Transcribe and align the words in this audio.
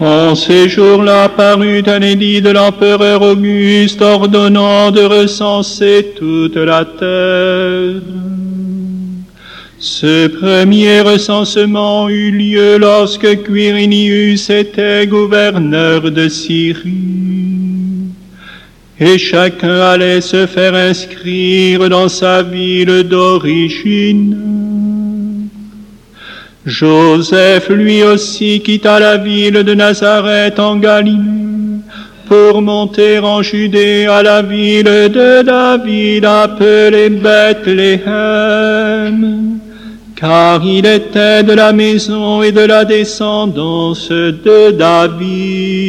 En 0.00 0.34
ces 0.34 0.68
jours-là 0.68 1.28
parut 1.28 1.84
un 1.86 2.00
édit 2.00 2.42
de 2.42 2.50
l'empereur 2.50 3.22
Auguste 3.22 4.02
ordonnant 4.02 4.90
de 4.90 5.02
recenser 5.02 6.14
toute 6.16 6.56
la 6.56 6.84
terre. 6.84 8.02
Ce 9.78 10.26
premier 10.26 11.00
recensement 11.02 12.08
eut 12.08 12.32
lieu 12.32 12.76
lorsque 12.78 13.44
Quirinius 13.44 14.50
était 14.50 15.06
gouverneur 15.06 16.10
de 16.10 16.28
Syrie. 16.28 17.44
Et 18.98 19.18
chacun 19.18 19.80
allait 19.80 20.20
se 20.20 20.46
faire 20.46 20.74
inscrire 20.74 21.88
dans 21.88 22.08
sa 22.08 22.42
ville 22.42 23.04
d'origine. 23.04 24.93
Joseph 26.66 27.68
lui 27.68 28.02
aussi 28.02 28.60
quitta 28.60 28.98
la 28.98 29.18
ville 29.18 29.62
de 29.62 29.74
Nazareth 29.74 30.58
en 30.58 30.76
Galilée 30.76 31.80
pour 32.26 32.62
monter 32.62 33.18
en 33.18 33.42
Judée 33.42 34.06
à 34.06 34.22
la 34.22 34.40
ville 34.40 34.84
de 34.84 35.42
David 35.42 36.24
appelée 36.24 37.10
Bethléem 37.10 38.14
car 40.16 40.64
il 40.64 40.86
était 40.86 41.42
de 41.42 41.52
la 41.52 41.72
maison 41.72 42.42
et 42.42 42.50
de 42.50 42.62
la 42.62 42.86
descendance 42.86 44.08
de 44.10 44.70
David. 44.70 45.84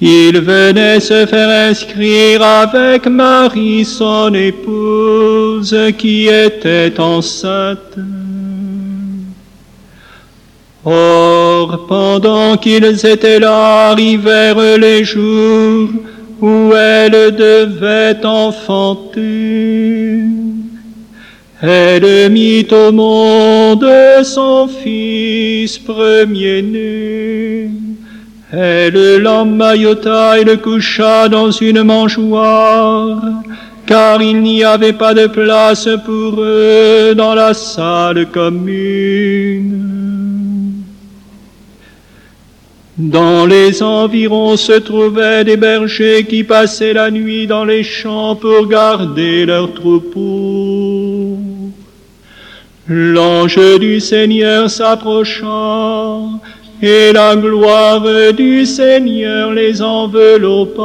Il 0.00 0.40
venait 0.40 0.98
se 1.00 1.24
faire 1.26 1.70
inscrire 1.70 2.42
avec 2.42 3.06
Marie, 3.06 3.84
son 3.84 4.34
épouse, 4.34 5.76
qui 5.96 6.26
était 6.26 6.98
enceinte. 6.98 7.98
Or, 10.84 11.86
pendant 11.86 12.56
qu'ils 12.56 13.06
étaient 13.06 13.38
là, 13.38 13.90
arrivèrent 13.90 14.78
les 14.78 15.04
jours 15.04 15.88
où 16.40 16.72
elle 16.74 17.34
devait 17.34 18.26
enfanter. 18.26 20.20
Elle 21.62 22.30
mit 22.30 22.66
au 22.70 22.92
monde 22.92 23.86
son 24.24 24.68
fils 24.68 25.78
premier-né. 25.78 27.70
Elle 28.52 29.22
l'emmaillota 29.22 30.38
et 30.38 30.44
le 30.44 30.56
coucha 30.56 31.28
dans 31.28 31.50
une 31.50 31.82
mangeoire, 31.82 33.22
car 33.86 34.22
il 34.22 34.42
n'y 34.42 34.62
avait 34.62 34.92
pas 34.92 35.14
de 35.14 35.26
place 35.26 35.88
pour 36.04 36.40
eux 36.40 37.14
dans 37.16 37.34
la 37.34 37.54
salle 37.54 38.26
commune. 38.30 39.84
Dans 42.96 43.44
les 43.44 43.82
environs 43.82 44.56
se 44.56 44.72
trouvaient 44.72 45.42
des 45.42 45.56
bergers 45.56 46.24
qui 46.28 46.44
passaient 46.44 46.92
la 46.92 47.10
nuit 47.10 47.48
dans 47.48 47.64
les 47.64 47.82
champs 47.82 48.36
pour 48.36 48.68
garder 48.68 49.46
leurs 49.46 49.74
troupeaux. 49.74 51.36
L'ange 52.86 53.78
du 53.80 53.98
Seigneur 53.98 54.70
s'approcha, 54.70 56.20
et 56.82 57.12
la 57.12 57.36
gloire 57.36 58.04
du 58.32 58.66
Seigneur 58.66 59.52
les 59.52 59.80
enveloppa 59.80 60.82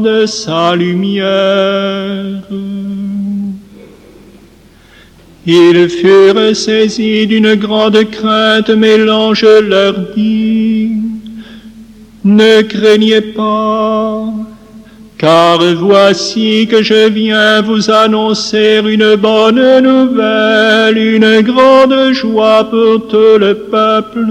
de 0.00 0.26
sa 0.26 0.74
lumière. 0.76 2.42
Ils 5.46 5.88
furent 5.88 6.54
saisis 6.54 7.26
d'une 7.26 7.54
grande 7.54 8.04
crainte, 8.10 8.68
mais 8.68 8.98
l'ange 8.98 9.46
leur 9.62 9.94
dit, 10.14 10.90
Ne 12.22 12.60
craignez 12.62 13.22
pas, 13.22 14.26
car 15.18 15.58
voici 15.74 16.68
que 16.70 16.82
je 16.82 17.08
viens 17.08 17.60
vous 17.60 17.90
annoncer 17.90 18.80
une 18.86 19.16
bonne 19.16 19.80
nouvelle, 19.80 20.96
une 20.96 21.40
grande 21.40 22.12
joie 22.12 22.70
pour 22.70 23.08
tout 23.08 23.36
le 23.38 23.54
peuple. 23.54 24.24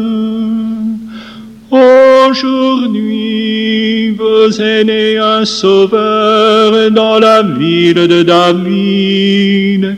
Aujourd'hui, 2.29 4.11
vous 4.11 4.61
est 4.61 4.85
né 4.85 5.17
un 5.17 5.43
sauveur 5.43 6.89
dans 6.91 7.19
la 7.19 7.43
ville 7.43 8.07
de 8.07 8.23
David. 8.23 9.97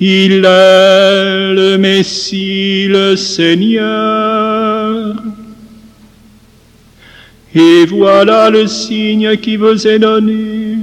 Il 0.00 0.46
est 0.46 1.52
le 1.52 1.76
Messie, 1.76 2.86
le 2.88 3.14
Seigneur. 3.16 5.14
Et 7.54 7.84
voilà 7.86 8.48
le 8.48 8.68
signe 8.68 9.36
qui 9.36 9.56
vous 9.56 9.86
est 9.86 9.98
donné. 9.98 10.76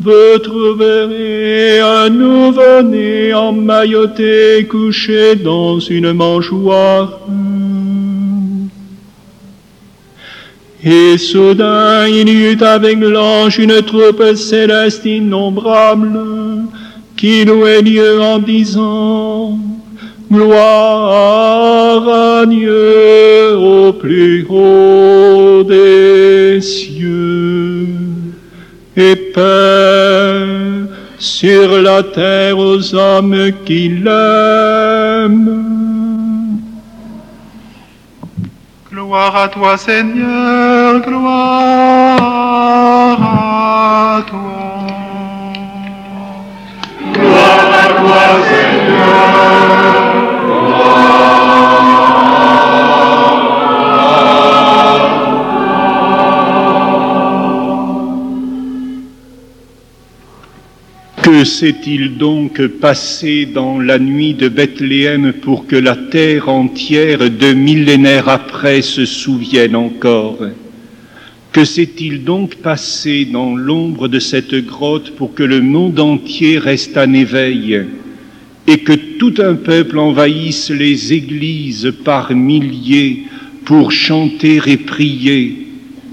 Vous 0.00 0.38
trouverez 0.42 1.80
un 1.80 2.08
nouveau-né 2.08 3.34
emmailloté 3.34 4.64
couché 4.66 5.34
dans 5.34 5.78
une 5.80 6.12
mangeoire. 6.14 7.20
Et 10.82 11.18
soudain 11.18 12.06
il 12.06 12.28
y 12.28 12.52
eut 12.52 12.62
avec 12.62 13.00
l'ange 13.00 13.58
une 13.58 13.82
troupe 13.82 14.24
céleste 14.36 15.04
innombrable 15.04 16.20
qui 17.16 17.44
louait 17.44 17.82
Dieu 17.82 18.22
en 18.22 18.38
disant 18.38 19.58
Gloire 20.30 22.06
à 22.06 22.46
Dieu 22.46 23.56
au 23.56 23.92
plus 23.94 24.46
haut 24.48 25.62
des 25.64 26.60
cieux 26.60 27.88
et 28.94 29.16
paix 29.16 30.88
sur 31.18 31.80
la 31.80 32.02
terre 32.02 32.58
aux 32.58 32.94
hommes 32.94 33.52
qui 33.64 33.88
l'aiment. 33.88 35.68
Gloire 38.92 39.36
à 39.36 39.48
toi 39.48 39.78
Seigneur, 39.78 41.00
gloire 41.00 42.18
à 43.22 44.22
toi. 44.28 44.40
Gloire 47.14 47.70
à 47.82 47.88
toi 47.98 48.22
Seigneur, 48.50 49.57
Que 61.28 61.44
s'est-il 61.44 62.16
donc 62.16 62.66
passé 62.80 63.44
dans 63.44 63.78
la 63.78 63.98
nuit 63.98 64.32
de 64.32 64.48
Bethléem 64.48 65.34
pour 65.34 65.66
que 65.66 65.76
la 65.76 65.94
terre 65.94 66.48
entière, 66.48 67.28
deux 67.28 67.52
millénaires 67.52 68.30
après, 68.30 68.80
se 68.80 69.04
souvienne 69.04 69.76
encore? 69.76 70.38
Que 71.52 71.66
s'est-il 71.66 72.24
donc 72.24 72.54
passé 72.54 73.26
dans 73.26 73.54
l'ombre 73.54 74.08
de 74.08 74.18
cette 74.18 74.54
grotte 74.54 75.10
pour 75.16 75.34
que 75.34 75.42
le 75.42 75.60
monde 75.60 76.00
entier 76.00 76.56
reste 76.56 76.96
en 76.96 77.12
éveil 77.12 77.82
et 78.66 78.78
que 78.78 78.94
tout 79.18 79.34
un 79.36 79.54
peuple 79.54 79.98
envahisse 79.98 80.70
les 80.70 81.12
églises 81.12 81.92
par 82.06 82.34
milliers 82.34 83.24
pour 83.66 83.92
chanter 83.92 84.62
et 84.66 84.78
prier 84.78 85.66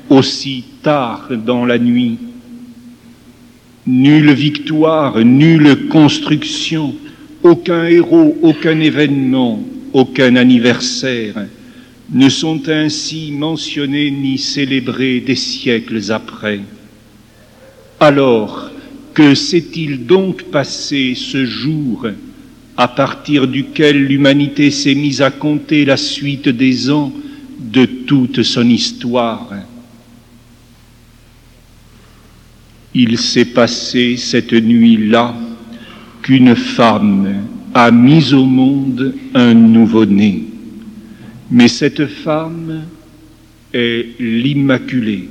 aussi 0.10 0.66
tard 0.84 1.30
dans 1.32 1.64
la 1.64 1.80
nuit? 1.80 2.18
Nulle 3.88 4.34
victoire, 4.34 5.24
nulle 5.24 5.88
construction, 5.90 6.96
aucun 7.44 7.86
héros, 7.86 8.36
aucun 8.42 8.80
événement, 8.80 9.64
aucun 9.94 10.36
anniversaire 10.36 11.46
ne 12.12 12.30
sont 12.30 12.68
ainsi 12.68 13.32
mentionnés 13.32 14.10
ni 14.10 14.40
célébrés 14.40 15.20
des 15.20 15.36
siècles 15.36 16.12
après. 16.12 16.62
Alors, 18.00 18.72
que 19.14 19.36
s'est-il 19.36 20.06
donc 20.06 20.44
passé 20.44 21.14
ce 21.16 21.46
jour 21.46 22.08
à 22.78 22.88
partir 22.88 23.48
duquel 23.48 24.04
l'humanité 24.04 24.72
s'est 24.72 24.96
mise 24.96 25.22
à 25.22 25.32
compter 25.32 25.86
la 25.86 25.98
suite 25.98 26.50
des 26.50 26.90
ans 26.90 27.14
de 27.60 27.86
toute 27.86 28.42
son 28.42 28.68
histoire? 28.68 29.50
Il 32.98 33.18
s'est 33.18 33.44
passé 33.44 34.16
cette 34.16 34.54
nuit-là 34.54 35.36
qu'une 36.22 36.56
femme 36.56 37.44
a 37.74 37.92
mis 37.92 38.34
au 38.34 38.46
monde 38.46 39.14
un 39.34 39.54
nouveau-né. 39.54 40.46
Mais 41.52 41.68
cette 41.68 42.08
femme 42.08 42.84
est 43.74 44.18
l'Immaculée. 44.18 45.28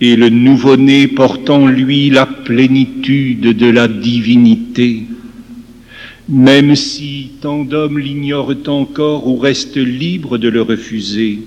Et 0.00 0.16
le 0.16 0.30
nouveau-né 0.30 1.08
porte 1.08 1.50
en 1.50 1.66
lui 1.66 2.08
la 2.08 2.24
plénitude 2.24 3.40
de 3.40 3.66
la 3.66 3.86
divinité. 3.86 5.02
même 6.28 6.74
si 6.74 7.30
tant 7.40 7.64
d'hommes 7.64 7.98
l'ignorent 7.98 8.54
encore 8.66 9.26
ou 9.26 9.38
restent 9.38 9.76
libres 9.76 10.36
de 10.36 10.48
le 10.48 10.60
refuser, 10.60 11.38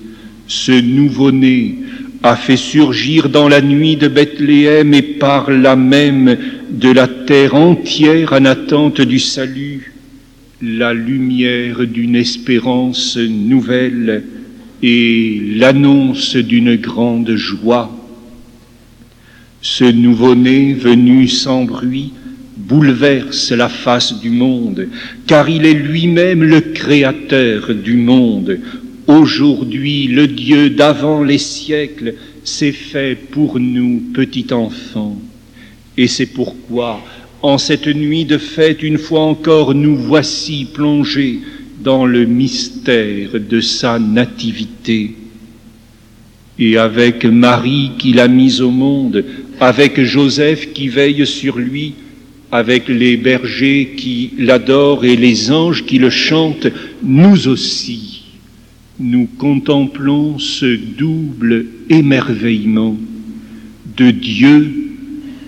ce 0.48 0.72
nouveau-né 0.72 1.78
a 2.24 2.36
fait 2.36 2.58
surgir 2.58 3.30
dans 3.30 3.48
la 3.48 3.62
nuit 3.62 3.96
de 3.96 4.08
Bethléem 4.08 4.94
et 4.94 5.02
par 5.02 5.50
là 5.50 5.76
même 5.76 6.38
de 6.70 6.92
la 6.92 7.08
terre 7.08 7.56
entière 7.56 8.34
en 8.34 8.46
attente 8.46 9.02
du 9.02 9.20
salut, 9.20 9.94
la 10.62 10.94
lumière 10.94 11.88
d'une 11.88 12.16
espérance 12.16 13.18
nouvelle 13.18 14.24
et 14.84 15.42
l'annonce 15.56 16.36
d'une 16.36 16.76
grande 16.76 17.36
joie. 17.36 17.92
Ce 19.62 19.84
nouveau-né 19.84 20.74
venu 20.74 21.28
sans 21.28 21.66
bruit 21.66 22.14
bouleverse 22.58 23.52
la 23.52 23.70
face 23.70 24.20
du 24.20 24.30
monde, 24.30 24.88
car 25.28 25.50
il 25.50 25.66
est 25.66 25.74
lui-même 25.74 26.44
le 26.44 26.62
créateur 26.62 27.74
du 27.74 27.96
monde. 27.96 28.60
Aujourd'hui, 29.08 30.08
le 30.08 30.28
Dieu 30.28 30.70
d'avant 30.70 31.24
les 31.24 31.38
siècles 31.38 32.16
s'est 32.44 32.72
fait 32.72 33.16
pour 33.16 33.60
nous 33.60 34.02
petit 34.14 34.48
enfant. 34.52 35.20
Et 35.98 36.08
c'est 36.08 36.28
pourquoi, 36.28 37.02
en 37.42 37.58
cette 37.58 37.88
nuit 37.88 38.26
de 38.26 38.38
fête, 38.38 38.84
une 38.84 38.98
fois 38.98 39.22
encore, 39.22 39.74
nous 39.74 39.96
voici 39.96 40.68
plongés 40.72 41.40
dans 41.84 42.06
le 42.06 42.26
mystère 42.26 43.32
de 43.40 43.60
sa 43.60 43.98
nativité. 43.98 45.16
Et 46.60 46.78
avec 46.78 47.26
Marie 47.26 47.92
qui 47.98 48.14
l'a 48.14 48.28
mise 48.28 48.62
au 48.62 48.70
monde, 48.70 49.26
avec 49.60 50.02
Joseph 50.04 50.74
qui 50.74 50.88
veille 50.90 51.26
sur 51.26 51.58
lui, 51.58 51.96
avec 52.52 52.88
les 52.88 53.18
bergers 53.18 53.94
qui 53.98 54.32
l'adorent 54.38 55.06
et 55.06 55.16
les 55.16 55.52
anges 55.52 55.86
qui 55.86 55.98
le 55.98 56.10
chantent, 56.10 56.68
nous 57.02 57.48
aussi, 57.48 58.21
nous 59.02 59.28
contemplons 59.38 60.38
ce 60.38 60.76
double 60.98 61.66
émerveillement 61.90 62.98
de 63.98 64.12
Dieu 64.12 64.72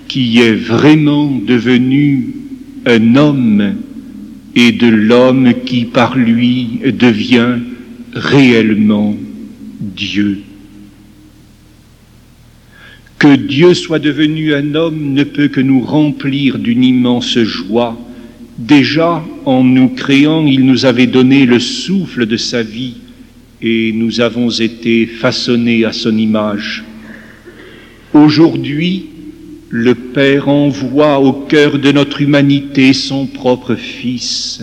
qui 0.07 0.39
est 0.39 0.55
vraiment 0.55 1.31
devenu 1.47 2.33
un 2.85 3.15
homme 3.15 3.75
et 4.55 4.71
de 4.71 4.87
l'homme 4.87 5.53
qui 5.65 5.85
par 5.85 6.15
lui 6.17 6.79
devient 6.99 7.59
réellement 8.13 9.15
Dieu. 9.79 10.39
Que 13.17 13.35
Dieu 13.35 13.73
soit 13.73 13.99
devenu 13.99 14.53
un 14.53 14.75
homme 14.75 15.13
ne 15.13 15.23
peut 15.23 15.47
que 15.47 15.61
nous 15.61 15.79
remplir 15.79 16.59
d'une 16.59 16.83
immense 16.83 17.39
joie. 17.39 17.97
Déjà, 18.57 19.23
en 19.45 19.63
nous 19.63 19.89
créant, 19.89 20.45
il 20.45 20.65
nous 20.65 20.85
avait 20.85 21.07
donné 21.07 21.45
le 21.45 21.59
souffle 21.59 22.25
de 22.25 22.37
sa 22.37 22.61
vie 22.61 22.95
et 23.63 23.93
nous 23.93 24.19
avons 24.19 24.49
été 24.49 25.05
façonnés 25.05 25.85
à 25.85 25.93
son 25.93 26.17
image. 26.17 26.83
Aujourd'hui, 28.13 29.05
le 29.69 29.95
Père 29.95 30.49
envoie 30.49 31.19
au 31.19 31.31
cœur 31.31 31.79
de 31.79 31.91
notre 31.93 32.21
humanité 32.21 32.91
son 32.91 33.25
propre 33.25 33.75
Fils. 33.75 34.61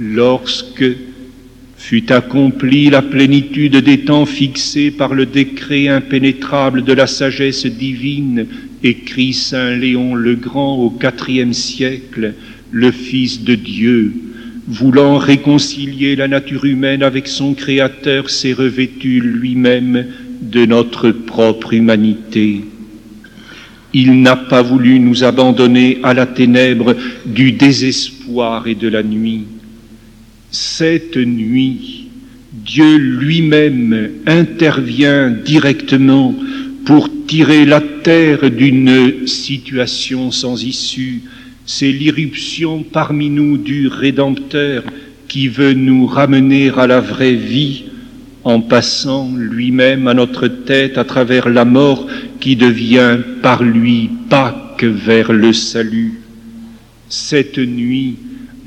Lorsque 0.00 0.84
fut 1.76 2.12
accomplie 2.12 2.90
la 2.90 3.02
plénitude 3.02 3.76
des 3.76 4.00
temps 4.00 4.26
fixés 4.26 4.90
par 4.90 5.14
le 5.14 5.24
décret 5.24 5.86
impénétrable 5.86 6.82
de 6.82 6.92
la 6.92 7.06
sagesse 7.06 7.66
divine, 7.66 8.46
écrit 8.82 9.32
Saint 9.32 9.76
Léon 9.76 10.16
le 10.16 10.34
Grand 10.34 10.76
au 10.76 10.92
IVe 11.28 11.52
siècle, 11.52 12.34
le 12.72 12.90
Fils 12.90 13.44
de 13.44 13.54
Dieu, 13.54 14.12
voulant 14.72 15.18
réconcilier 15.18 16.16
la 16.16 16.28
nature 16.28 16.64
humaine 16.64 17.02
avec 17.02 17.28
son 17.28 17.54
Créateur, 17.54 18.30
s'est 18.30 18.52
revêtu 18.52 19.20
lui-même 19.20 20.06
de 20.40 20.66
notre 20.66 21.10
propre 21.10 21.74
humanité. 21.74 22.64
Il 23.94 24.22
n'a 24.22 24.36
pas 24.36 24.62
voulu 24.62 24.98
nous 24.98 25.22
abandonner 25.22 25.98
à 26.02 26.14
la 26.14 26.26
ténèbre 26.26 26.96
du 27.26 27.52
désespoir 27.52 28.66
et 28.66 28.74
de 28.74 28.88
la 28.88 29.02
nuit 29.02 29.44
cette 30.52 31.16
nuit, 31.16 32.08
Dieu 32.52 32.96
lui-même 32.98 34.10
intervient 34.26 35.30
directement 35.30 36.34
pour 36.84 37.08
tirer 37.26 37.64
la 37.64 37.80
terre 37.80 38.50
d'une 38.50 39.26
situation 39.26 40.30
sans 40.30 40.62
issue. 40.62 41.22
C'est 41.64 41.92
l'irruption 41.92 42.82
parmi 42.82 43.30
nous 43.30 43.56
du 43.56 43.86
Rédempteur 43.86 44.82
qui 45.28 45.48
veut 45.48 45.74
nous 45.74 46.06
ramener 46.06 46.70
à 46.76 46.86
la 46.86 47.00
vraie 47.00 47.34
vie 47.34 47.84
en 48.44 48.60
passant 48.60 49.30
lui-même 49.36 50.08
à 50.08 50.14
notre 50.14 50.48
tête 50.48 50.98
à 50.98 51.04
travers 51.04 51.48
la 51.48 51.64
mort 51.64 52.06
qui 52.40 52.56
devient 52.56 53.18
par 53.42 53.62
lui 53.62 54.10
Pâques 54.28 54.84
vers 54.84 55.32
le 55.32 55.52
salut. 55.52 56.20
Cette 57.08 57.58
nuit, 57.58 58.16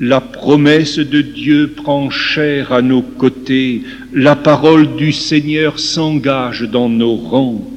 la 0.00 0.20
promesse 0.20 0.98
de 0.98 1.20
Dieu 1.20 1.72
prend 1.76 2.10
chair 2.10 2.72
à 2.72 2.80
nos 2.80 3.02
côtés, 3.02 3.82
la 4.12 4.36
parole 4.36 4.96
du 4.96 5.12
Seigneur 5.12 5.78
s'engage 5.78 6.62
dans 6.62 6.88
nos 6.88 7.16
rangs, 7.16 7.70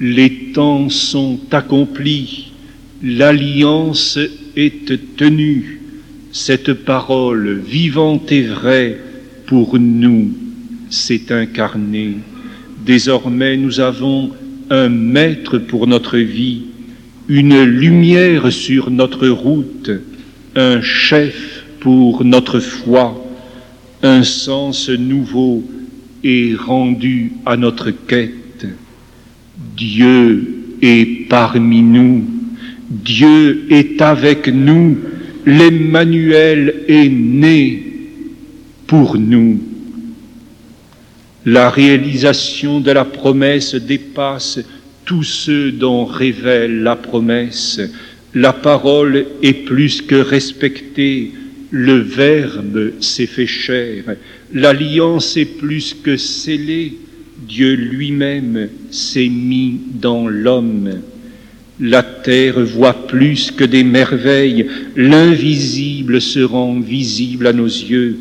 les 0.00 0.52
temps 0.54 0.88
sont 0.88 1.38
accomplis, 1.52 2.49
l'alliance 3.02 4.18
est 4.56 5.16
tenue, 5.16 5.80
cette 6.32 6.72
parole 6.72 7.60
vivante 7.66 8.30
et 8.30 8.42
vraie 8.42 8.98
pour 9.46 9.78
nous 9.78 10.32
s'est 10.90 11.32
incarnée. 11.32 12.16
Désormais 12.84 13.56
nous 13.56 13.80
avons 13.80 14.30
un 14.70 14.88
maître 14.88 15.58
pour 15.58 15.86
notre 15.86 16.18
vie, 16.18 16.62
une 17.28 17.62
lumière 17.62 18.52
sur 18.52 18.90
notre 18.90 19.28
route, 19.28 19.90
un 20.54 20.80
chef 20.80 21.64
pour 21.80 22.24
notre 22.24 22.60
foi, 22.60 23.24
un 24.02 24.22
sens 24.22 24.88
nouveau 24.88 25.64
est 26.22 26.54
rendu 26.54 27.32
à 27.46 27.56
notre 27.56 27.90
quête. 27.90 28.66
Dieu 29.76 30.76
est 30.82 31.28
parmi 31.28 31.82
nous, 31.82 32.24
Dieu 32.90 33.66
est 33.70 34.02
avec 34.02 34.48
nous, 34.48 34.98
l'Emmanuel 35.46 36.84
est 36.88 37.08
né 37.08 37.82
pour 38.86 39.16
nous. 39.16 39.60
La 41.46 41.70
réalisation 41.70 42.80
de 42.80 42.90
la 42.90 43.04
promesse 43.04 43.74
dépasse 43.74 44.60
tous 45.06 45.22
ceux 45.22 45.72
dont 45.72 46.04
révèle 46.04 46.82
la 46.82 46.96
promesse 46.96 47.80
la 48.34 48.52
parole 48.52 49.26
est 49.42 49.64
plus 49.64 50.02
que 50.02 50.14
respectée, 50.14 51.32
le 51.70 51.98
Verbe 51.98 52.92
s'est 53.00 53.26
fait 53.26 53.46
chair, 53.46 54.04
l'alliance 54.52 55.36
est 55.36 55.58
plus 55.58 55.94
que 55.94 56.16
scellée, 56.16 56.94
Dieu 57.38 57.74
lui-même 57.74 58.68
s'est 58.90 59.28
mis 59.28 59.80
dans 60.00 60.28
l'homme. 60.28 61.00
La 61.80 62.02
terre 62.02 62.60
voit 62.60 63.06
plus 63.06 63.50
que 63.50 63.64
des 63.64 63.84
merveilles, 63.84 64.66
l'invisible 64.96 66.20
se 66.20 66.40
rend 66.40 66.78
visible 66.78 67.46
à 67.46 67.54
nos 67.54 67.64
yeux. 67.64 68.18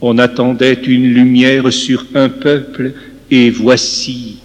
On 0.00 0.18
attendait 0.18 0.78
une 0.86 1.12
lumière 1.12 1.72
sur 1.72 2.06
un 2.14 2.28
peuple, 2.28 2.92
et 3.30 3.50
voici 3.50 4.36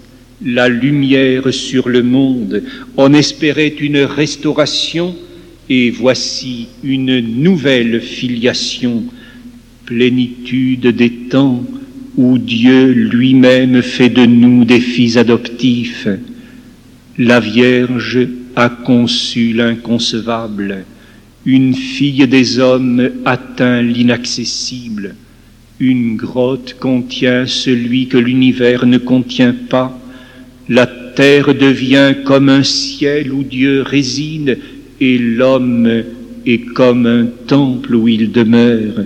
la 0.43 0.69
lumière 0.69 1.53
sur 1.53 1.89
le 1.89 2.01
monde. 2.01 2.63
On 2.95 3.13
espérait 3.13 3.75
une 3.79 3.99
restauration 3.99 5.15
et 5.69 5.91
voici 5.91 6.67
une 6.83 7.19
nouvelle 7.19 8.01
filiation, 8.01 9.03
plénitude 9.85 10.87
des 10.87 11.11
temps 11.11 11.63
où 12.15 12.37
Dieu 12.37 12.91
lui-même 12.91 13.81
fait 13.81 14.09
de 14.09 14.25
nous 14.25 14.65
des 14.65 14.79
fils 14.79 15.17
adoptifs. 15.17 16.07
La 17.19 17.39
Vierge 17.39 18.27
a 18.55 18.69
conçu 18.69 19.51
l'inconcevable, 19.51 20.85
une 21.47 21.73
fille 21.73 22.27
des 22.27 22.59
hommes 22.59 23.09
atteint 23.25 23.81
l'inaccessible, 23.81 25.15
une 25.79 26.15
grotte 26.15 26.75
contient 26.79 27.47
celui 27.47 28.07
que 28.07 28.19
l'univers 28.19 28.85
ne 28.85 28.99
contient 28.99 29.55
pas, 29.67 29.99
la 30.69 30.85
terre 30.85 31.55
devient 31.55 32.17
comme 32.23 32.49
un 32.49 32.61
ciel 32.61 33.33
où 33.33 33.41
Dieu 33.41 33.81
réside 33.81 34.59
et 35.01 35.17
l'homme 35.17 36.03
est 36.45 36.65
comme 36.65 37.07
un 37.07 37.25
temple 37.47 37.95
où 37.95 38.07
il 38.07 38.31
demeure. 38.31 39.05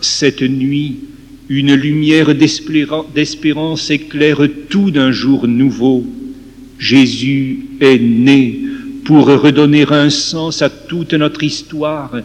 Cette 0.00 0.40
nuit, 0.40 0.96
une 1.50 1.74
lumière 1.74 2.34
d'espérance 2.34 3.90
éclaire 3.90 4.40
tout 4.70 4.90
d'un 4.90 5.12
jour 5.12 5.46
nouveau. 5.46 6.06
Jésus 6.80 7.66
est 7.80 7.98
né 7.98 8.58
pour 9.04 9.26
redonner 9.26 9.84
un 9.90 10.08
sens 10.08 10.62
à 10.62 10.70
toute 10.70 11.12
notre 11.12 11.42
histoire, 11.44 12.16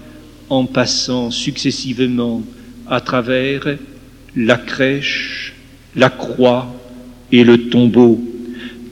en 0.50 0.66
passant 0.66 1.30
successivement 1.30 2.42
à 2.88 3.02
travers 3.02 3.78
la 4.36 4.56
crèche, 4.56 5.54
la 5.96 6.10
croix 6.10 6.74
et 7.32 7.44
le 7.44 7.70
tombeau, 7.70 8.24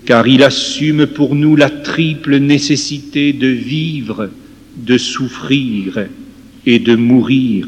car 0.06 0.28
il 0.28 0.44
assume 0.44 1.08
pour 1.08 1.34
nous 1.34 1.56
la 1.56 1.70
triple 1.70 2.38
nécessité 2.38 3.32
de 3.32 3.48
vivre, 3.48 4.30
de 4.76 4.98
souffrir 4.98 6.08
et 6.66 6.80
de 6.80 6.96
mourir, 6.96 7.68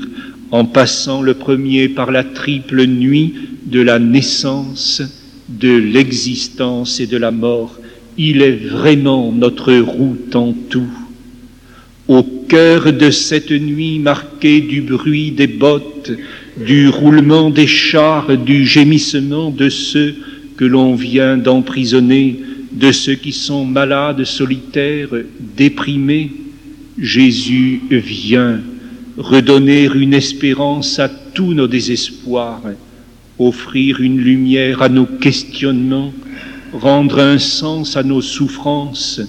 en 0.52 0.66
passant 0.66 1.22
le 1.22 1.34
premier 1.34 1.88
par 1.88 2.12
la 2.12 2.24
triple 2.24 2.86
nuit 2.88 3.34
de 3.66 3.80
la 3.80 4.00
naissance, 4.00 5.02
de 5.48 5.75
l'existence 5.75 7.00
et 7.00 7.08
de 7.08 7.18
la 7.18 7.32
mort. 7.32 7.80
Il 8.17 8.41
est 8.41 8.67
vraiment 8.67 9.31
notre 9.31 9.74
route 9.74 10.36
en 10.36 10.53
tout. 10.69 10.89
Au 12.07 12.24
cœur 12.24 12.93
de 12.93 13.10
cette 13.10 13.51
nuit 13.51 14.00
marquée 14.00 14.62
du 14.62 14.81
bruit 14.81 15.31
des 15.31 15.48
bottes, 15.48 16.12
du 16.57 16.88
roulement 16.88 17.50
des 17.50 17.67
chars, 17.67 18.38
du 18.38 18.65
gémissement 18.65 19.50
de 19.50 19.69
ceux 19.69 20.15
que 20.55 20.65
l'on 20.65 20.95
vient 20.95 21.38
d'emprisonner, 21.38 22.39
de 22.72 22.91
ceux 22.91 23.15
qui 23.15 23.31
sont 23.31 23.65
malades, 23.65 24.24
solitaires, 24.24 25.10
déprimés, 25.57 26.31
Jésus 26.98 27.81
vient 27.89 28.62
redonner 29.17 29.89
une 29.93 30.13
espérance 30.13 31.00
à 31.00 31.10
tous 31.10 31.53
nos 31.53 31.67
désespoirs, 31.67 32.62
offrir 33.38 34.00
une 34.00 34.19
lumière 34.19 34.81
à 34.81 34.89
nos 34.89 35.05
questionnements, 35.05 36.13
rendre 36.79 37.20
un 37.20 37.38
sens 37.38 37.98
à 37.98 38.03
nos 38.03 38.22
souffrances, 38.22 39.22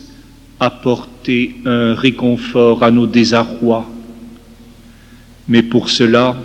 apporter 0.61 1.57
un 1.65 1.95
réconfort 1.95 2.83
à 2.83 2.91
nos 2.91 3.07
désarrois. 3.07 3.89
Mais 5.49 5.63
pour 5.63 5.91
cela, 5.91 6.37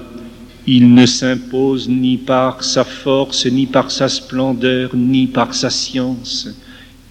il 0.68 0.94
ne 0.94 1.06
s'impose 1.06 1.90
ni 1.90 2.18
par 2.18 2.64
sa 2.64 2.84
force, 2.84 3.46
ni 3.48 3.66
par 3.66 3.90
sa 3.90 4.08
splendeur, 4.08 4.96
ni 4.96 5.28
par 5.28 5.54
sa 5.54 5.70
science. 5.70 6.50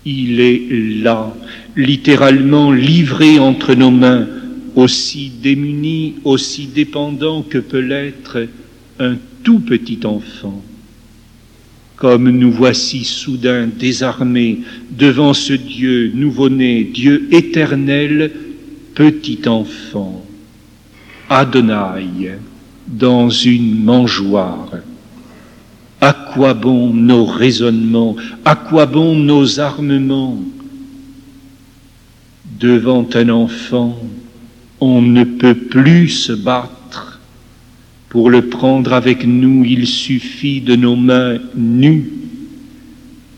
Il 0.05 0.41
est 0.41 1.03
là, 1.03 1.35
littéralement 1.77 2.71
livré 2.71 3.39
entre 3.39 3.75
nos 3.75 3.91
mains, 3.91 4.27
aussi 4.77 5.31
démuni, 5.43 6.15
aussi 6.25 6.67
dépendant 6.67 7.43
que 7.43 7.59
peut 7.59 7.81
l'être 7.81 8.47
un 8.99 9.17
tout 9.43 9.59
petit 9.59 10.01
enfant. 10.05 10.63
Comme 12.01 12.31
nous 12.31 12.51
voici 12.51 13.05
soudain 13.05 13.67
désarmés 13.67 14.61
devant 14.91 15.35
ce 15.35 15.53
Dieu 15.53 16.11
nouveau-né, 16.15 16.83
Dieu 16.83 17.29
éternel, 17.31 18.33
petit 18.95 19.47
enfant, 19.47 20.25
Adonai, 21.29 22.39
dans 22.89 23.29
une 23.29 23.85
mangeoire. 23.85 24.71
À 26.01 26.15
quoi 26.15 26.55
bon 26.55 26.95
nos 26.95 27.27
raisonnements 27.27 28.17
À 28.47 28.57
quoi 28.57 28.87
bon 28.87 29.15
nos 29.15 29.61
armements? 29.61 30.41
Devant 32.59 33.07
un 33.13 33.29
enfant, 33.29 34.01
on 34.81 35.03
ne 35.03 35.25
peut 35.25 35.55
plus 35.55 36.09
se 36.09 36.33
battre. 36.33 36.80
Pour 38.11 38.29
le 38.29 38.43
prendre 38.43 38.93
avec 38.93 39.25
nous, 39.25 39.65
il 39.65 39.87
suffit 39.87 40.61
de 40.61 40.75
nos 40.75 40.97
mains 40.97 41.39
nues. 41.55 42.11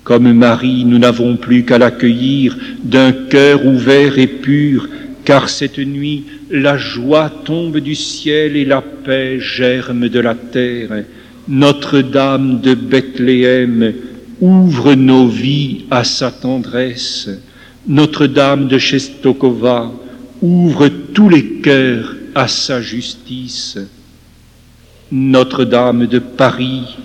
Comme 0.03 0.33
Marie, 0.33 0.87
nous 0.87 0.99
n'avons 0.99 1.37
plus 1.37 1.67
qu'à 1.67 1.77
l'accueillir 1.77 2.57
d'un 2.83 3.13
cœur 3.13 3.67
ouvert 3.67 4.19
et 4.19 4.27
pur, 4.27 4.89
car 5.27 5.51
cette 5.51 5.79
nuit, 5.79 6.25
la 6.51 6.79
joie 6.79 7.29
tombe 7.29 7.77
du 7.81 7.95
ciel 7.95 8.57
et 8.57 8.65
la 8.65 8.81
paix 8.81 9.39
germe 9.41 10.09
de 10.09 10.21
la 10.21 10.35
terre. 10.35 11.05
Notre-Dame 11.49 12.63
de 12.63 12.73
Bethléem 12.73 13.93
ouvre 14.41 14.95
nos 14.95 15.29
vies 15.29 15.85
à 15.91 16.03
sa 16.03 16.31
tendresse. 16.31 17.29
Notre-Dame 17.87 18.69
de 18.69 18.79
Chestokova 18.79 19.93
ouvre 20.41 20.89
tous 20.89 21.29
les 21.29 21.61
cœurs 21.61 22.17
à 22.35 22.49
sa 22.49 22.81
justice. 22.81 23.79
Notre-Dame 25.13 26.07
de 26.07 26.19
Paris 26.19 26.97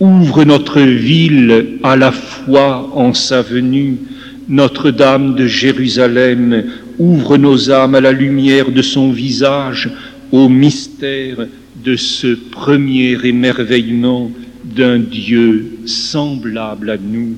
ouvre 0.00 0.42
notre 0.42 0.80
ville 0.80 1.78
à 1.84 1.94
la 1.94 2.10
foi 2.10 2.90
en 2.92 3.14
sa 3.14 3.40
venue. 3.40 3.98
Notre-Dame 4.48 5.36
de 5.36 5.46
Jérusalem 5.46 6.64
ouvre 6.98 7.36
nos 7.36 7.70
âmes 7.70 7.94
à 7.94 8.00
la 8.00 8.10
lumière 8.10 8.72
de 8.72 8.82
son 8.82 9.12
visage, 9.12 9.88
au 10.32 10.48
mystère 10.48 11.46
de 11.84 11.94
ce 11.94 12.34
premier 12.34 13.16
émerveillement 13.22 14.32
d'un 14.64 14.98
Dieu 14.98 15.78
semblable 15.86 16.90
à 16.90 16.96
nous. 16.96 17.36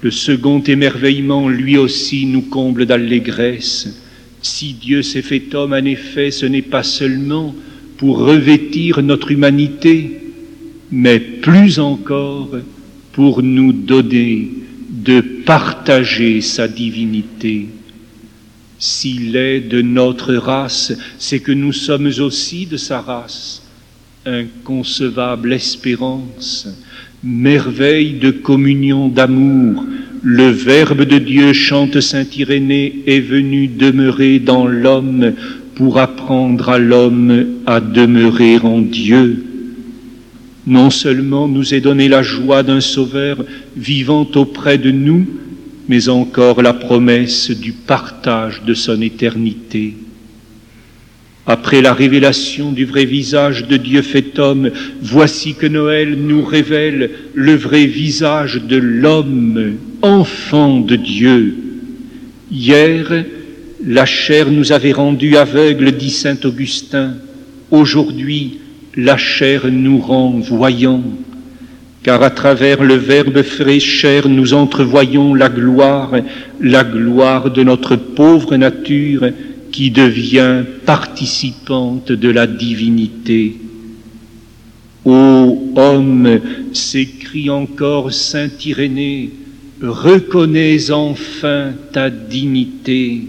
Le 0.00 0.10
second 0.10 0.60
émerveillement, 0.60 1.48
lui 1.48 1.78
aussi, 1.78 2.26
nous 2.26 2.42
comble 2.42 2.84
d'allégresse. 2.84 4.01
Si 4.42 4.74
Dieu 4.74 5.02
s'est 5.02 5.22
fait 5.22 5.54
homme, 5.54 5.72
en 5.72 5.84
effet, 5.84 6.32
ce 6.32 6.46
n'est 6.46 6.62
pas 6.62 6.82
seulement 6.82 7.54
pour 7.96 8.18
revêtir 8.18 9.00
notre 9.02 9.30
humanité, 9.30 10.20
mais 10.90 11.20
plus 11.20 11.78
encore 11.78 12.50
pour 13.12 13.42
nous 13.42 13.72
donner 13.72 14.50
de 14.90 15.20
partager 15.20 16.40
sa 16.40 16.66
divinité. 16.66 17.68
S'il 18.78 19.36
est 19.36 19.60
de 19.60 19.80
notre 19.80 20.34
race, 20.34 20.92
c'est 21.18 21.38
que 21.38 21.52
nous 21.52 21.72
sommes 21.72 22.10
aussi 22.18 22.66
de 22.66 22.76
sa 22.76 23.00
race. 23.00 23.62
Inconcevable 24.26 25.52
espérance, 25.52 26.68
merveille 27.22 28.14
de 28.14 28.30
communion 28.30 29.08
d'amour, 29.08 29.84
le 30.22 30.50
Verbe 30.50 31.02
de 31.02 31.18
Dieu, 31.18 31.52
chante 31.52 32.00
Saint 32.00 32.26
Irénée, 32.36 33.02
est 33.06 33.20
venu 33.20 33.66
demeurer 33.66 34.38
dans 34.38 34.66
l'homme 34.66 35.32
pour 35.74 35.98
apprendre 35.98 36.68
à 36.68 36.78
l'homme 36.78 37.46
à 37.66 37.80
demeurer 37.80 38.58
en 38.58 38.80
Dieu. 38.80 39.44
Non 40.66 40.90
seulement 40.90 41.48
nous 41.48 41.74
est 41.74 41.80
donné 41.80 42.08
la 42.08 42.22
joie 42.22 42.62
d'un 42.62 42.80
Sauveur 42.80 43.44
vivant 43.76 44.28
auprès 44.36 44.78
de 44.78 44.92
nous, 44.92 45.26
mais 45.88 46.08
encore 46.08 46.62
la 46.62 46.72
promesse 46.72 47.50
du 47.50 47.72
partage 47.72 48.62
de 48.64 48.74
son 48.74 49.02
éternité. 49.02 49.94
Après 51.46 51.82
la 51.82 51.92
révélation 51.92 52.70
du 52.70 52.84
vrai 52.84 53.04
visage 53.04 53.66
de 53.66 53.76
Dieu 53.76 54.02
fait 54.02 54.38
homme, 54.38 54.70
voici 55.00 55.54
que 55.54 55.66
Noël 55.66 56.14
nous 56.16 56.44
révèle 56.44 57.10
le 57.34 57.54
vrai 57.56 57.86
visage 57.86 58.62
de 58.62 58.76
l'homme, 58.76 59.74
enfant 60.02 60.78
de 60.78 60.94
Dieu. 60.94 61.56
Hier, 62.52 63.24
la 63.84 64.06
chair 64.06 64.50
nous 64.52 64.70
avait 64.70 64.92
rendus 64.92 65.36
aveugles, 65.36 65.90
dit 65.90 66.10
Saint 66.10 66.38
Augustin. 66.44 67.14
Aujourd'hui, 67.72 68.60
la 68.94 69.16
chair 69.16 69.62
nous 69.68 69.98
rend 69.98 70.38
voyants, 70.38 71.02
car 72.04 72.22
à 72.22 72.30
travers 72.30 72.84
le 72.84 72.94
Verbe 72.94 73.42
frais 73.42 73.80
chair, 73.80 74.28
nous 74.28 74.54
entrevoyons 74.54 75.34
la 75.34 75.48
gloire, 75.48 76.12
la 76.60 76.84
gloire 76.84 77.50
de 77.50 77.64
notre 77.64 77.96
pauvre 77.96 78.54
nature, 78.56 79.24
qui 79.72 79.90
devient 79.90 80.62
participante 80.84 82.12
de 82.12 82.28
la 82.28 82.46
divinité. 82.46 83.56
Ô 85.04 85.72
homme, 85.74 86.40
s'écrie 86.72 87.50
encore 87.50 88.12
Saint 88.12 88.50
Irénée, 88.64 89.30
reconnais 89.82 90.90
enfin 90.92 91.72
ta 91.92 92.10
dignité, 92.10 93.22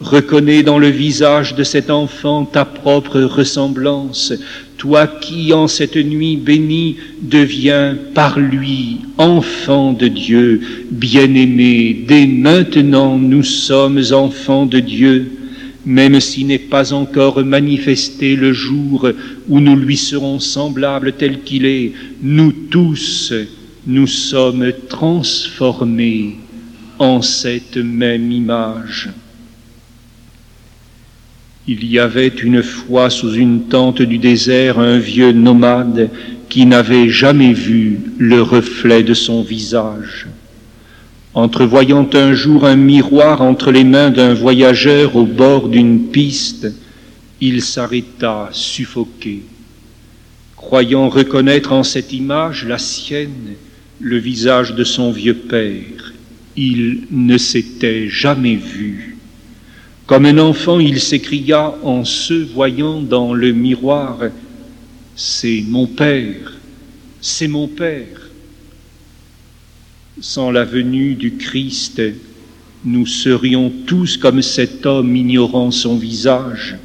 reconnais 0.00 0.64
dans 0.64 0.78
le 0.78 0.88
visage 0.88 1.54
de 1.54 1.62
cet 1.62 1.90
enfant 1.90 2.44
ta 2.44 2.64
propre 2.64 3.20
ressemblance, 3.20 4.32
toi 4.78 5.06
qui 5.06 5.52
en 5.52 5.68
cette 5.68 5.96
nuit 5.96 6.36
bénie 6.36 6.96
deviens 7.20 7.96
par 8.14 8.40
lui 8.40 8.96
enfant 9.18 9.92
de 9.92 10.08
Dieu, 10.08 10.60
bien-aimé, 10.90 12.04
dès 12.08 12.26
maintenant 12.26 13.16
nous 13.16 13.44
sommes 13.44 14.02
enfants 14.12 14.66
de 14.66 14.80
Dieu 14.80 15.41
même 15.84 16.20
s'il 16.20 16.46
n'est 16.46 16.58
pas 16.58 16.92
encore 16.92 17.44
manifesté 17.44 18.36
le 18.36 18.52
jour 18.52 19.08
où 19.48 19.60
nous 19.60 19.76
lui 19.76 19.96
serons 19.96 20.38
semblables 20.38 21.12
tel 21.14 21.42
qu'il 21.42 21.66
est, 21.66 21.92
nous 22.22 22.52
tous, 22.52 23.32
nous 23.86 24.06
sommes 24.06 24.72
transformés 24.88 26.36
en 26.98 27.20
cette 27.20 27.76
même 27.76 28.30
image. 28.30 29.10
Il 31.66 31.84
y 31.84 31.98
avait 31.98 32.28
une 32.28 32.62
fois 32.62 33.08
sous 33.08 33.34
une 33.34 33.68
tente 33.68 34.02
du 34.02 34.18
désert 34.18 34.78
un 34.78 34.98
vieux 34.98 35.32
nomade 35.32 36.10
qui 36.48 36.66
n'avait 36.66 37.08
jamais 37.08 37.52
vu 37.52 38.00
le 38.18 38.42
reflet 38.42 39.02
de 39.02 39.14
son 39.14 39.42
visage. 39.42 40.26
Entrevoyant 41.34 42.08
un 42.12 42.34
jour 42.34 42.66
un 42.66 42.76
miroir 42.76 43.40
entre 43.40 43.70
les 43.70 43.84
mains 43.84 44.10
d'un 44.10 44.34
voyageur 44.34 45.16
au 45.16 45.24
bord 45.24 45.68
d'une 45.68 46.08
piste, 46.08 46.70
il 47.40 47.62
s'arrêta 47.62 48.50
suffoqué. 48.52 49.42
Croyant 50.56 51.08
reconnaître 51.08 51.72
en 51.72 51.84
cette 51.84 52.12
image 52.12 52.66
la 52.66 52.78
sienne, 52.78 53.54
le 53.98 54.18
visage 54.18 54.74
de 54.74 54.84
son 54.84 55.10
vieux 55.10 55.34
père, 55.34 56.12
il 56.56 57.04
ne 57.10 57.38
s'était 57.38 58.08
jamais 58.08 58.56
vu. 58.56 59.16
Comme 60.06 60.26
un 60.26 60.38
enfant, 60.38 60.80
il 60.80 61.00
s'écria 61.00 61.74
en 61.82 62.04
se 62.04 62.34
voyant 62.34 63.00
dans 63.00 63.32
le 63.32 63.52
miroir, 63.52 64.18
C'est 65.14 65.62
mon 65.66 65.86
père, 65.86 66.54
c'est 67.20 67.48
mon 67.48 67.68
père. 67.68 68.21
Sans 70.20 70.50
la 70.50 70.64
venue 70.64 71.14
du 71.14 71.32
Christ, 71.36 72.02
nous 72.84 73.06
serions 73.06 73.72
tous 73.86 74.18
comme 74.18 74.42
cet 74.42 74.84
homme 74.84 75.16
ignorant 75.16 75.70
son 75.70 75.96
visage. 75.96 76.76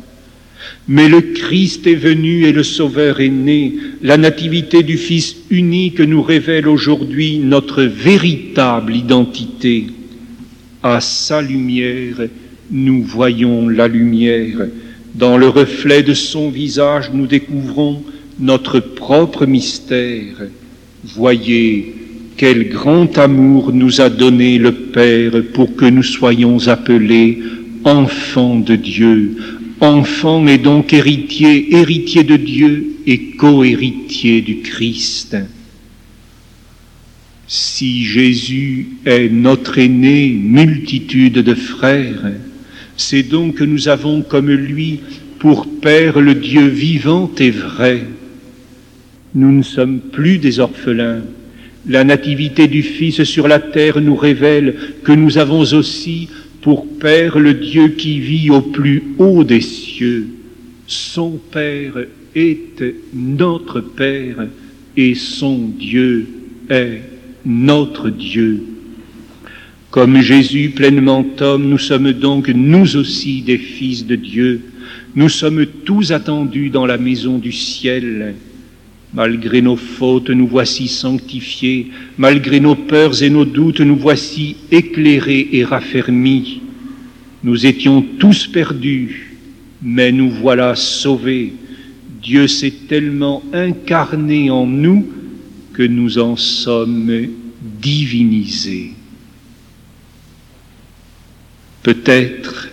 Mais 0.87 1.09
le 1.09 1.21
Christ 1.21 1.85
est 1.87 1.95
venu 1.95 2.45
et 2.45 2.53
le 2.53 2.63
Sauveur 2.63 3.19
est 3.19 3.29
né. 3.29 3.73
La 4.01 4.17
nativité 4.17 4.81
du 4.81 4.97
Fils 4.97 5.35
unique 5.49 5.99
nous 5.99 6.21
révèle 6.21 6.67
aujourd'hui 6.67 7.39
notre 7.39 7.83
véritable 7.83 8.95
identité. 8.95 9.87
À 10.81 11.01
sa 11.01 11.41
lumière, 11.41 12.27
nous 12.71 13.03
voyons 13.03 13.67
la 13.67 13.89
lumière. 13.89 14.67
Dans 15.15 15.37
le 15.37 15.49
reflet 15.49 16.03
de 16.03 16.13
son 16.13 16.49
visage, 16.49 17.11
nous 17.13 17.27
découvrons 17.27 18.03
notre 18.39 18.79
propre 18.79 19.45
mystère. 19.45 20.47
Voyez 21.03 22.06
quel 22.37 22.69
grand 22.69 23.17
amour 23.17 23.73
nous 23.73 23.99
a 23.99 24.09
donné 24.09 24.59
le 24.59 24.71
Père 24.71 25.33
pour 25.53 25.75
que 25.75 25.85
nous 25.85 26.03
soyons 26.03 26.67
appelés 26.67 27.39
enfants 27.83 28.59
de 28.59 28.75
Dieu, 28.75 29.37
enfants 29.81 30.45
et 30.47 30.59
donc 30.59 30.93
héritiers, 30.93 31.75
héritiers 31.75 32.23
de 32.23 32.37
Dieu 32.37 32.97
et 33.07 33.31
co-héritiers 33.31 34.41
du 34.41 34.57
Christ. 34.57 35.35
Si 37.47 38.03
Jésus 38.03 38.87
est 39.05 39.29
notre 39.29 39.79
aîné, 39.79 40.29
multitude 40.29 41.39
de 41.39 41.55
frères, 41.55 42.31
c'est 42.97 43.23
donc 43.23 43.55
que 43.55 43.63
nous 43.63 43.87
avons 43.87 44.21
comme 44.21 44.51
lui 44.51 44.99
pour 45.39 45.67
Père 45.81 46.19
le 46.19 46.35
Dieu 46.35 46.67
vivant 46.67 47.31
et 47.39 47.51
vrai. 47.51 48.03
Nous 49.33 49.51
ne 49.51 49.63
sommes 49.63 49.99
plus 49.99 50.39
des 50.39 50.59
orphelins, 50.59 51.21
la 51.87 52.03
nativité 52.03 52.67
du 52.67 52.83
Fils 52.83 53.23
sur 53.23 53.47
la 53.47 53.59
terre 53.59 54.01
nous 54.01 54.15
révèle 54.15 54.75
que 55.03 55.11
nous 55.11 55.37
avons 55.37 55.61
aussi 55.73 56.29
pour 56.61 56.85
Père 56.99 57.39
le 57.39 57.53
Dieu 57.53 57.89
qui 57.89 58.19
vit 58.19 58.49
au 58.49 58.61
plus 58.61 59.03
haut 59.17 59.43
des 59.43 59.61
cieux. 59.61 60.27
Son 60.85 61.39
Père 61.51 61.93
est 62.35 62.83
notre 63.13 63.79
Père 63.79 64.47
et 64.95 65.15
son 65.15 65.57
Dieu 65.79 66.27
est 66.69 67.01
notre 67.45 68.09
Dieu. 68.09 68.63
Comme 69.89 70.21
Jésus 70.21 70.69
pleinement 70.69 71.25
homme, 71.39 71.69
nous 71.69 71.77
sommes 71.77 72.11
donc 72.11 72.49
nous 72.49 72.97
aussi 72.97 73.41
des 73.41 73.57
fils 73.57 74.05
de 74.05 74.15
Dieu. 74.15 74.61
Nous 75.15 75.29
sommes 75.29 75.65
tous 75.85 76.11
attendus 76.11 76.69
dans 76.69 76.85
la 76.85 76.97
maison 76.97 77.37
du 77.37 77.51
ciel. 77.51 78.35
Malgré 79.13 79.61
nos 79.61 79.77
fautes, 79.77 80.29
nous 80.29 80.47
voici 80.47 80.87
sanctifiés, 80.87 81.87
malgré 82.17 82.59
nos 82.59 82.75
peurs 82.75 83.23
et 83.23 83.29
nos 83.29 83.45
doutes, 83.45 83.81
nous 83.81 83.95
voici 83.95 84.57
éclairés 84.71 85.47
et 85.53 85.63
raffermis. 85.63 86.61
Nous 87.43 87.65
étions 87.65 88.01
tous 88.19 88.47
perdus, 88.47 89.37
mais 89.81 90.11
nous 90.11 90.29
voilà 90.29 90.75
sauvés. 90.75 91.53
Dieu 92.21 92.47
s'est 92.47 92.73
tellement 92.89 93.43
incarné 93.53 94.49
en 94.49 94.65
nous 94.65 95.07
que 95.73 95.83
nous 95.83 96.17
en 96.17 96.35
sommes 96.35 97.27
divinisés. 97.81 98.91
Peut-être 101.83 102.69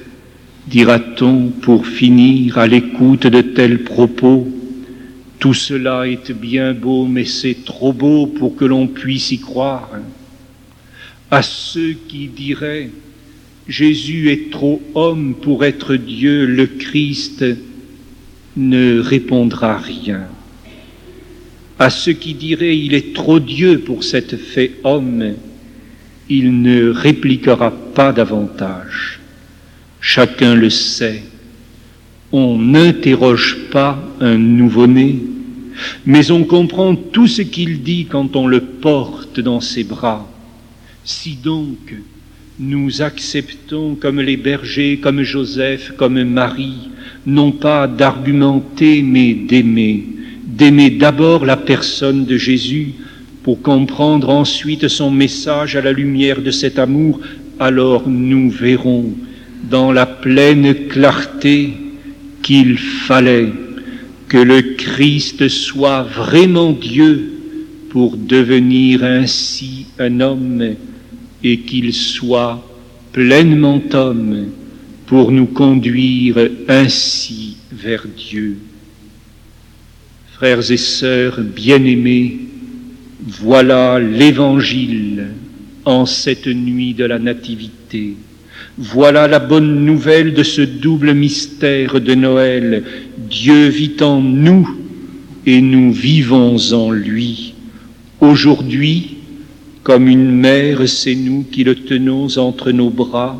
dira-t-on 0.66 1.50
pour 1.60 1.86
finir 1.86 2.58
à 2.58 2.66
l'écoute 2.66 3.26
de 3.28 3.42
tels 3.42 3.84
propos, 3.84 4.48
tout 5.44 5.52
cela 5.52 6.08
est 6.08 6.32
bien 6.32 6.72
beau, 6.72 7.04
mais 7.04 7.26
c'est 7.26 7.66
trop 7.66 7.92
beau 7.92 8.26
pour 8.26 8.56
que 8.56 8.64
l'on 8.64 8.86
puisse 8.86 9.30
y 9.30 9.38
croire. 9.38 9.90
À 11.30 11.42
ceux 11.42 11.92
qui 12.08 12.28
diraient 12.28 12.88
Jésus 13.68 14.30
est 14.30 14.50
trop 14.50 14.80
homme 14.94 15.34
pour 15.34 15.66
être 15.66 15.96
Dieu, 15.96 16.46
le 16.46 16.64
Christ 16.66 17.44
ne 18.56 18.98
répondra 18.98 19.76
rien. 19.76 20.22
À 21.78 21.90
ceux 21.90 22.14
qui 22.14 22.32
diraient 22.32 22.78
il 22.78 22.94
est 22.94 23.14
trop 23.14 23.38
Dieu 23.38 23.80
pour 23.80 24.02
s'être 24.02 24.38
fait 24.38 24.76
homme, 24.82 25.34
il 26.30 26.62
ne 26.62 26.88
répliquera 26.88 27.70
pas 27.70 28.14
davantage. 28.14 29.20
Chacun 30.00 30.54
le 30.54 30.70
sait. 30.70 31.22
On 32.32 32.58
n'interroge 32.58 33.58
pas 33.70 34.02
un 34.20 34.38
nouveau-né, 34.38 35.33
mais 36.06 36.30
on 36.30 36.44
comprend 36.44 36.94
tout 36.94 37.26
ce 37.26 37.42
qu'il 37.42 37.82
dit 37.82 38.06
quand 38.06 38.36
on 38.36 38.46
le 38.46 38.60
porte 38.60 39.40
dans 39.40 39.60
ses 39.60 39.84
bras. 39.84 40.28
Si 41.04 41.36
donc 41.36 41.94
nous 42.58 43.02
acceptons 43.02 43.96
comme 43.96 44.20
les 44.20 44.36
bergers, 44.36 44.98
comme 44.98 45.22
Joseph, 45.22 45.92
comme 45.96 46.22
Marie, 46.22 46.88
non 47.26 47.50
pas 47.50 47.86
d'argumenter, 47.86 49.02
mais 49.02 49.34
d'aimer, 49.34 50.04
d'aimer 50.46 50.90
d'abord 50.90 51.44
la 51.44 51.56
personne 51.56 52.24
de 52.24 52.36
Jésus 52.36 52.92
pour 53.42 53.60
comprendre 53.60 54.30
ensuite 54.30 54.88
son 54.88 55.10
message 55.10 55.76
à 55.76 55.82
la 55.82 55.92
lumière 55.92 56.40
de 56.40 56.50
cet 56.50 56.78
amour, 56.78 57.20
alors 57.58 58.08
nous 58.08 58.50
verrons 58.50 59.12
dans 59.68 59.92
la 59.92 60.06
pleine 60.06 60.86
clarté 60.88 61.74
qu'il 62.42 62.78
fallait 62.78 63.52
que 64.28 64.38
le 64.38 64.62
Christ 64.76 65.48
soit 65.48 66.02
vraiment 66.02 66.72
Dieu 66.72 67.30
pour 67.90 68.16
devenir 68.16 69.04
ainsi 69.04 69.86
un 69.98 70.20
homme 70.20 70.74
et 71.42 71.60
qu'il 71.60 71.92
soit 71.92 72.64
pleinement 73.12 73.80
homme 73.92 74.46
pour 75.06 75.30
nous 75.30 75.46
conduire 75.46 76.36
ainsi 76.68 77.56
vers 77.70 78.06
Dieu. 78.16 78.56
Frères 80.32 80.70
et 80.70 80.76
sœurs 80.76 81.40
bien-aimés, 81.40 82.38
voilà 83.24 84.00
l'Évangile 84.00 85.26
en 85.84 86.06
cette 86.06 86.48
nuit 86.48 86.94
de 86.94 87.04
la 87.04 87.18
Nativité. 87.18 88.16
Voilà 88.76 89.28
la 89.28 89.38
bonne 89.38 89.84
nouvelle 89.84 90.34
de 90.34 90.42
ce 90.42 90.62
double 90.62 91.14
mystère 91.14 92.00
de 92.00 92.14
Noël. 92.14 92.82
Dieu 93.34 93.66
vit 93.66 93.96
en 94.00 94.20
nous 94.20 94.78
et 95.44 95.60
nous 95.60 95.92
vivons 95.92 96.56
en 96.72 96.92
lui. 96.92 97.54
Aujourd'hui, 98.20 99.16
comme 99.82 100.06
une 100.06 100.30
mère, 100.30 100.88
c'est 100.88 101.16
nous 101.16 101.44
qui 101.50 101.64
le 101.64 101.74
tenons 101.74 102.28
entre 102.38 102.70
nos 102.70 102.90
bras, 102.90 103.36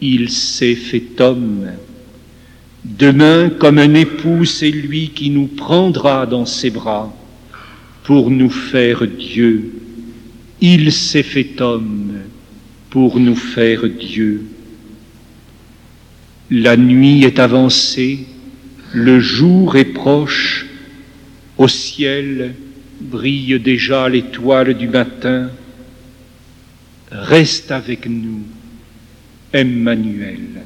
il 0.00 0.30
s'est 0.30 0.74
fait 0.74 1.20
homme. 1.20 1.66
Demain, 2.82 3.50
comme 3.50 3.76
un 3.76 3.92
époux, 3.92 4.46
c'est 4.46 4.70
lui 4.70 5.10
qui 5.10 5.28
nous 5.28 5.46
prendra 5.46 6.24
dans 6.24 6.46
ses 6.46 6.70
bras 6.70 7.14
pour 8.04 8.30
nous 8.30 8.50
faire 8.50 9.06
Dieu. 9.06 9.74
Il 10.62 10.90
s'est 10.90 11.22
fait 11.22 11.60
homme 11.60 12.14
pour 12.88 13.20
nous 13.20 13.36
faire 13.36 13.86
Dieu. 13.90 14.46
La 16.50 16.78
nuit 16.78 17.24
est 17.24 17.38
avancée, 17.38 18.20
le 18.92 19.20
jour 19.20 19.76
est 19.76 19.92
proche, 19.92 20.66
au 21.56 21.68
ciel 21.68 22.54
brille 23.00 23.58
déjà 23.60 24.08
l'étoile 24.08 24.74
du 24.74 24.88
matin. 24.88 25.50
Reste 27.10 27.70
avec 27.70 28.06
nous, 28.06 28.42
Emmanuel. 29.52 30.62